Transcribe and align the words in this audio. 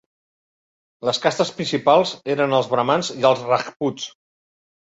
Les 1.09 1.19
castes 1.25 1.51
principals 1.59 2.15
eren 2.37 2.57
els 2.61 2.73
bramans 2.75 3.15
i 3.23 3.29
els 3.33 3.47
rajputs. 3.53 4.09